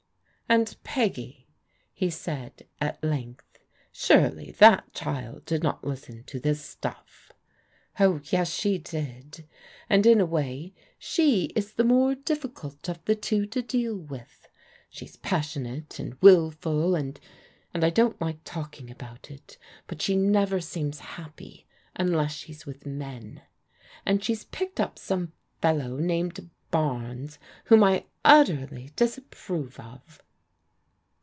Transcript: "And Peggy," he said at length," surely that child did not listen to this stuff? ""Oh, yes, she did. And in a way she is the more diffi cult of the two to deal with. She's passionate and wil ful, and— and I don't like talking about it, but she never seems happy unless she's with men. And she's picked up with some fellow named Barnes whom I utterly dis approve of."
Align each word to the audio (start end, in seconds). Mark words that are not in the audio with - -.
"And 0.51 0.75
Peggy," 0.83 1.47
he 1.93 2.09
said 2.09 2.67
at 2.81 3.01
length," 3.01 3.59
surely 4.03 4.51
that 4.59 4.93
child 4.93 5.45
did 5.45 5.63
not 5.63 5.87
listen 5.87 6.25
to 6.25 6.41
this 6.41 6.59
stuff? 6.61 7.31
""Oh, 8.01 8.19
yes, 8.25 8.51
she 8.53 8.77
did. 8.77 9.47
And 9.89 10.05
in 10.05 10.19
a 10.19 10.25
way 10.25 10.73
she 10.99 11.45
is 11.55 11.75
the 11.75 11.85
more 11.85 12.15
diffi 12.15 12.53
cult 12.53 12.89
of 12.89 13.01
the 13.05 13.15
two 13.15 13.45
to 13.45 13.61
deal 13.61 13.95
with. 13.95 14.49
She's 14.89 15.15
passionate 15.15 15.99
and 15.99 16.21
wil 16.21 16.51
ful, 16.51 16.95
and— 16.95 17.17
and 17.73 17.85
I 17.85 17.89
don't 17.89 18.19
like 18.19 18.43
talking 18.43 18.91
about 18.91 19.31
it, 19.31 19.57
but 19.87 20.01
she 20.01 20.17
never 20.17 20.59
seems 20.59 20.99
happy 20.99 21.65
unless 21.95 22.33
she's 22.33 22.65
with 22.65 22.85
men. 22.85 23.41
And 24.05 24.21
she's 24.21 24.43
picked 24.43 24.81
up 24.81 24.95
with 24.95 24.99
some 25.03 25.31
fellow 25.61 25.95
named 25.95 26.49
Barnes 26.71 27.39
whom 27.67 27.85
I 27.85 28.03
utterly 28.25 28.91
dis 28.97 29.17
approve 29.17 29.79
of." 29.79 30.21